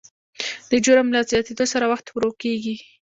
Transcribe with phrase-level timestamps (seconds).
[0.69, 2.75] د جرم له زیاتېدو سره وخت ورو کېږي.